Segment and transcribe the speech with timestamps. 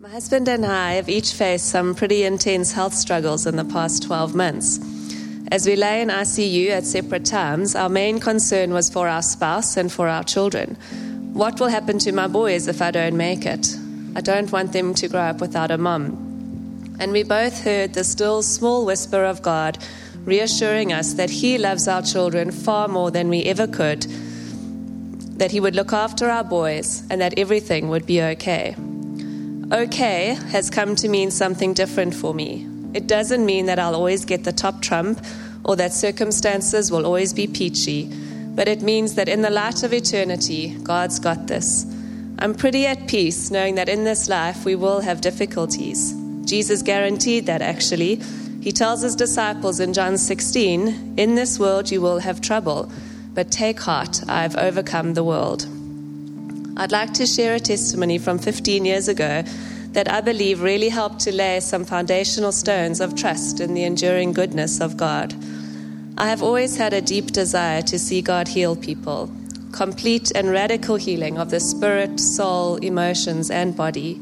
[0.00, 4.04] My husband and I have each faced some pretty intense health struggles in the past
[4.04, 4.78] 12 months.
[5.50, 9.76] As we lay in ICU at separate times, our main concern was for our spouse
[9.76, 10.76] and for our children.
[11.32, 13.74] What will happen to my boys if I don't make it?
[14.14, 16.94] I don't want them to grow up without a mum.
[17.00, 19.78] And we both heard the still small whisper of God
[20.24, 24.02] reassuring us that He loves our children far more than we ever could,
[25.40, 28.76] that He would look after our boys, and that everything would be okay.
[29.70, 32.66] Okay has come to mean something different for me.
[32.94, 35.22] It doesn't mean that I'll always get the top trump
[35.62, 38.10] or that circumstances will always be peachy,
[38.54, 41.84] but it means that in the light of eternity, God's got this.
[42.38, 46.14] I'm pretty at peace knowing that in this life we will have difficulties.
[46.46, 48.22] Jesus guaranteed that actually.
[48.62, 52.90] He tells his disciples in John 16, In this world you will have trouble,
[53.34, 55.66] but take heart, I've overcome the world.
[56.80, 59.42] I'd like to share a testimony from 15 years ago
[59.94, 64.32] that I believe really helped to lay some foundational stones of trust in the enduring
[64.32, 65.34] goodness of God.
[66.16, 69.28] I have always had a deep desire to see God heal people,
[69.72, 74.20] complete and radical healing of the spirit, soul, emotions, and body.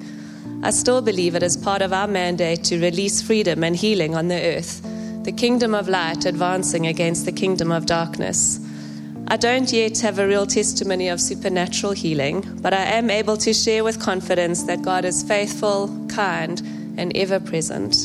[0.62, 4.28] I still believe it is part of our mandate to release freedom and healing on
[4.28, 4.80] the earth,
[5.24, 8.65] the kingdom of light advancing against the kingdom of darkness.
[9.28, 13.52] I don't yet have a real testimony of supernatural healing, but I am able to
[13.52, 16.60] share with confidence that God is faithful, kind,
[16.96, 17.96] and ever present.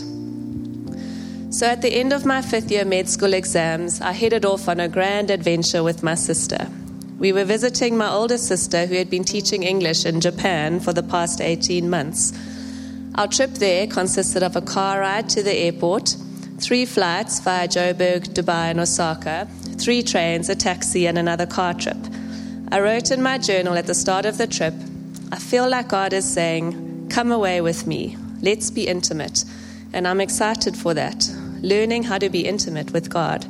[1.54, 4.80] So at the end of my fifth year med school exams, I headed off on
[4.80, 6.68] a grand adventure with my sister.
[7.20, 11.04] We were visiting my older sister who had been teaching English in Japan for the
[11.04, 12.34] past 18 months.
[13.14, 16.16] Our trip there consisted of a car ride to the airport,
[16.62, 21.98] three flights via Joburg, Dubai, and Osaka, three trains, a taxi, and another car trip.
[22.72, 24.76] I wrote in my journal at the start of the trip
[25.34, 29.46] I feel like God is saying, Come away with me, let's be intimate.
[29.94, 31.26] And I'm excited for that,
[31.62, 33.46] learning how to be intimate with God.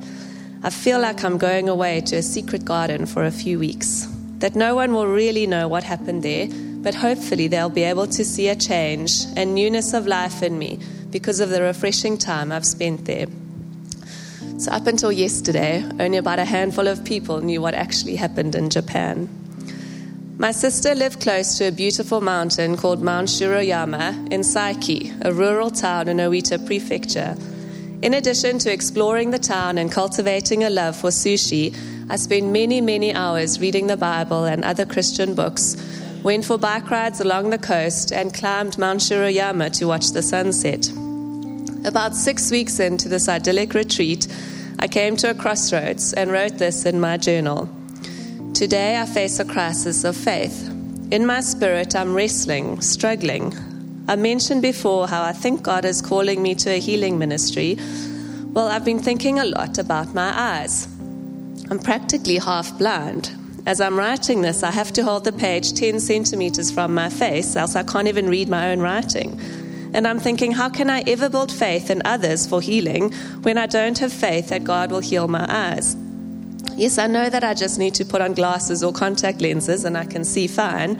[0.64, 4.08] I feel like I'm going away to a secret garden for a few weeks,
[4.38, 6.48] that no one will really know what happened there,
[6.84, 10.80] but hopefully they'll be able to see a change and newness of life in me
[11.12, 13.28] because of the refreshing time I've spent there.
[14.58, 18.70] So, up until yesterday, only about a handful of people knew what actually happened in
[18.70, 19.30] Japan.
[20.38, 25.70] My sister lived close to a beautiful mountain called Mount Shiroyama in Saiki, a rural
[25.70, 27.36] town in Oita Prefecture.
[28.02, 31.76] In addition to exploring the town and cultivating a love for sushi,
[32.10, 35.76] I spent many, many hours reading the Bible and other Christian books,
[36.24, 40.90] went for bike rides along the coast, and climbed Mount Shiroyama to watch the sunset.
[41.86, 44.28] About six weeks into this idyllic retreat,
[44.80, 47.70] I came to a crossroads and wrote this in my journal.
[48.54, 50.70] Today I face a crisis of faith.
[51.12, 53.54] In my spirit, I'm wrestling, struggling.
[54.08, 57.78] I mentioned before how I think God is calling me to a healing ministry.
[58.54, 60.86] Well, I've been thinking a lot about my eyes.
[61.70, 63.32] I'm practically half blind.
[63.66, 67.56] As I'm writing this, I have to hold the page 10 centimeters from my face,
[67.56, 69.40] else I can't even read my own writing.
[69.94, 73.12] And I'm thinking, how can I ever build faith in others for healing
[73.44, 75.96] when I don't have faith that God will heal my eyes?
[76.76, 79.98] Yes, I know that I just need to put on glasses or contact lenses and
[79.98, 81.00] I can see fine,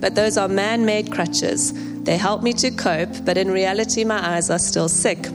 [0.00, 1.74] but those are man made crutches.
[2.04, 5.26] They help me to cope, but in reality, my eyes are still sick.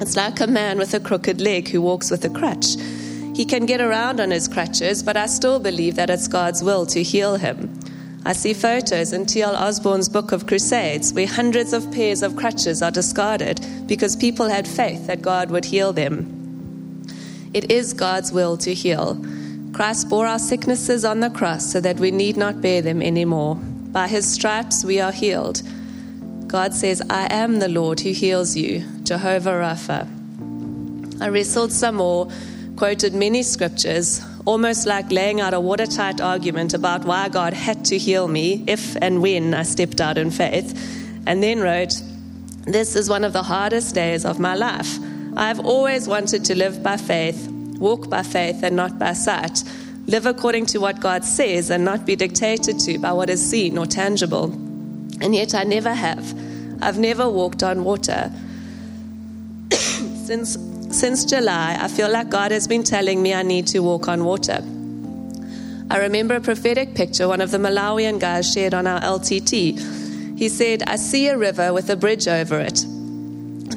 [0.00, 2.76] It's like a man with a crooked leg who walks with a crutch.
[3.38, 6.84] He can get around on his crutches, but I still believe that it's God's will
[6.86, 7.72] to heal him.
[8.24, 9.54] I see photos in T.L.
[9.54, 14.66] Osborn's Book of Crusades where hundreds of pairs of crutches are discarded because people had
[14.66, 17.06] faith that God would heal them.
[17.54, 19.24] It is God's will to heal.
[19.72, 23.54] Christ bore our sicknesses on the cross so that we need not bear them anymore.
[23.54, 25.62] By his stripes we are healed.
[26.48, 30.08] God says, I am the Lord who heals you, Jehovah Rapha.
[31.22, 32.28] I wrestled some more,
[32.78, 37.98] quoted many scriptures, almost like laying out a watertight argument about why God had to
[37.98, 40.70] heal me if and when I stepped out in faith,
[41.26, 42.00] and then wrote,
[42.66, 44.96] This is one of the hardest days of my life.
[45.36, 47.48] I've always wanted to live by faith,
[47.80, 49.64] walk by faith and not by sight,
[50.06, 53.76] live according to what God says and not be dictated to by what is seen
[53.76, 54.52] or tangible.
[55.20, 56.32] And yet I never have.
[56.80, 58.30] I've never walked on water.
[60.28, 60.56] since
[60.90, 64.24] since July, I feel like God has been telling me I need to walk on
[64.24, 64.62] water.
[65.90, 70.38] I remember a prophetic picture one of the Malawian guys shared on our LTT.
[70.38, 72.84] He said, I see a river with a bridge over it.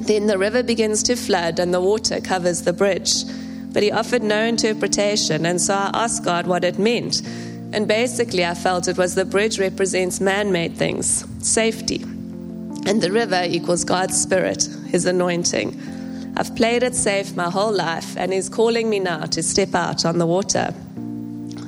[0.06, 3.24] Then the river begins to flood and the water covers the bridge.
[3.72, 7.22] But he offered no interpretation, and so I asked God what it meant.
[7.74, 12.02] And basically, I felt it was the bridge represents man made things, safety.
[12.86, 15.80] And the river equals God's Spirit, His anointing.
[16.42, 20.06] I've played it safe my whole life, and He's calling me now to step out
[20.06, 20.74] on the water.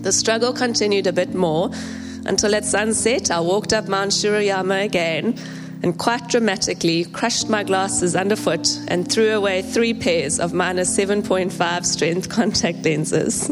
[0.02, 1.70] The struggle continued a bit more
[2.25, 5.38] until at sunset I walked up Mount Shiroyama again
[5.84, 11.86] and quite dramatically crushed my glasses underfoot and threw away three pairs of minus 7.5
[11.86, 13.50] strength contact lenses.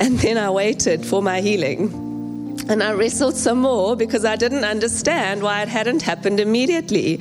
[0.00, 2.56] And then I waited for my healing.
[2.68, 7.20] And I wrestled some more because I didn't understand why it hadn't happened immediately.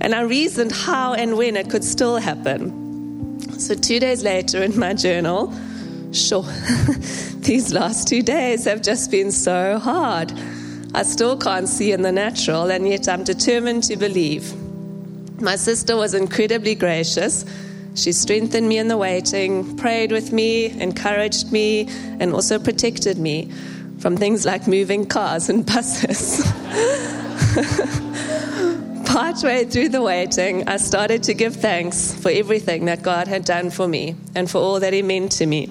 [0.00, 3.40] And I reasoned how and when it could still happen.
[3.58, 5.52] So, two days later in my journal,
[6.12, 6.42] sure,
[7.38, 10.32] these last two days have just been so hard.
[10.94, 14.52] I still can't see in the natural, and yet I'm determined to believe.
[15.40, 17.44] My sister was incredibly gracious.
[17.94, 21.88] She strengthened me in the waiting, prayed with me, encouraged me,
[22.20, 23.50] and also protected me
[23.98, 26.44] from things like moving cars and buses.
[29.14, 33.70] Partway through the waiting, I started to give thanks for everything that God had done
[33.70, 35.68] for me and for all that He meant to me.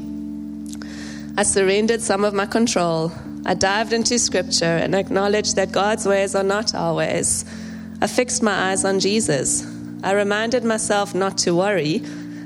[1.35, 3.11] I surrendered some of my control
[3.45, 7.43] I dived into scripture and acknowledged that God's ways are not our ways.
[7.99, 9.67] I fixed my eyes on Jesus.
[10.03, 12.01] I reminded myself not to worry.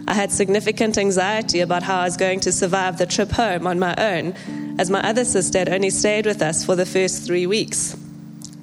[0.08, 3.78] I had significant anxiety about how I was going to survive the trip home on
[3.78, 4.34] my own,
[4.80, 7.96] as my other sister had only stayed with us for the first three weeks.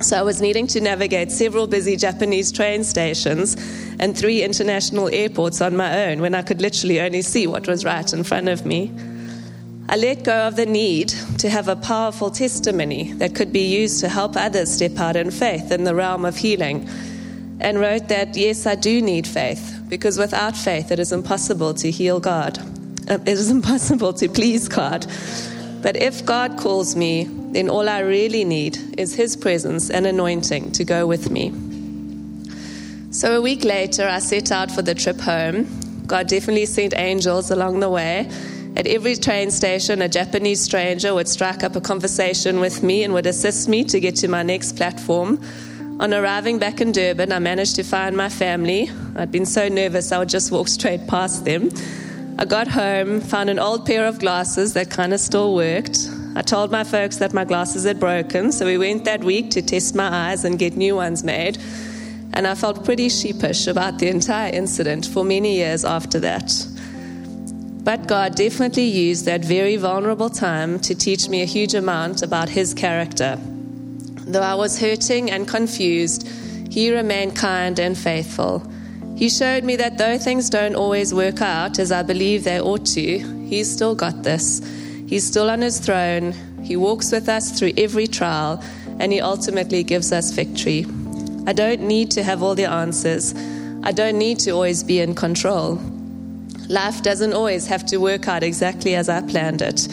[0.05, 3.56] So I was needing to navigate several busy Japanese train stations
[3.99, 7.87] and three international airports on my own when I could literally only see what was
[7.87, 8.93] right in front of me.
[9.89, 11.09] I let go of the need
[11.39, 15.31] to have a powerful testimony that could be used to help others step out in
[15.31, 16.87] faith in the realm of healing,
[17.61, 21.91] and wrote that, yes, I do need faith, because without faith it is impossible to
[21.91, 22.59] heal God.
[23.09, 25.07] Uh, it is impossible to please God.
[25.81, 27.25] But if God calls me,
[27.55, 31.53] then all I really need is His presence and anointing to go with me.
[33.11, 35.67] So a week later, I set out for the trip home.
[36.06, 38.29] God definitely sent angels along the way
[38.77, 43.15] at every train station, a Japanese stranger would strike up a conversation with me and
[43.15, 45.41] would assist me to get to my next platform.
[46.00, 48.91] On arriving back in Durban, I managed to find my family.
[49.15, 51.71] I'd been so nervous I would just walk straight past them.
[52.37, 56.09] I got home, found an old pair of glasses that kind of still worked.
[56.37, 59.63] I told my folks that my glasses had broken, so we went that week to
[59.63, 61.59] test my eyes and get new ones made.
[62.33, 66.53] And I felt pretty sheepish about the entire incident for many years after that.
[67.85, 72.49] But God definitely used that very vulnerable time to teach me a huge amount about
[72.49, 73.39] His character.
[74.27, 76.27] Though I was hurting and confused,
[76.69, 78.69] He remained kind and faithful.
[79.15, 82.87] He showed me that though things don't always work out as I believe they ought
[82.87, 84.61] to, He's still got this.
[85.14, 86.32] He's still on His throne.
[86.61, 88.61] He walks with us through every trial,
[88.99, 90.87] and He ultimately gives us victory.
[91.46, 93.32] I don't need to have all the answers.
[93.84, 95.78] I don't need to always be in control.
[96.69, 99.87] Life doesn't always have to work out exactly as I planned it.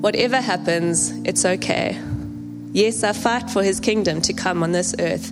[0.00, 1.96] Whatever happens, it's okay.
[2.72, 5.30] Yes, I fight for His kingdom to come on this earth.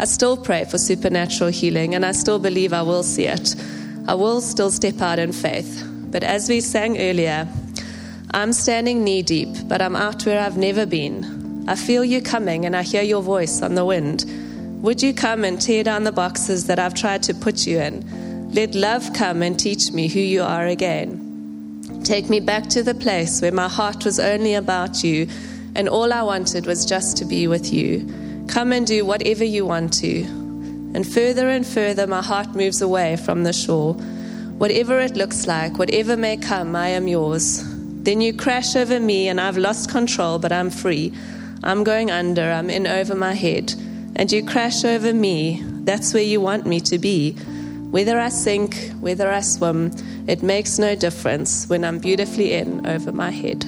[0.00, 3.56] I still pray for supernatural healing, and I still believe I will see it.
[4.06, 5.82] I will still step out in faith.
[6.10, 7.48] But as we sang earlier,
[8.34, 11.64] I'm standing knee deep, but I'm out where I've never been.
[11.68, 14.24] I feel you coming, and I hear your voice on the wind.
[14.82, 18.52] Would you come and tear down the boxes that I've tried to put you in?
[18.52, 22.00] Let love come and teach me who you are again.
[22.04, 25.28] Take me back to the place where my heart was only about you
[25.74, 28.06] and all I wanted was just to be with you.
[28.48, 30.24] Come and do whatever you want to.
[30.94, 33.94] And further and further, my heart moves away from the shore.
[34.58, 37.64] Whatever it looks like, whatever may come, I am yours.
[38.02, 41.12] Then you crash over me, and I've lost control, but I'm free.
[41.62, 43.72] I'm going under, I'm in over my head.
[44.16, 45.62] And you crash over me.
[45.84, 47.32] That's where you want me to be.
[47.92, 49.92] Whether I sink, whether I swim,
[50.26, 53.64] it makes no difference when I'm beautifully in over my head.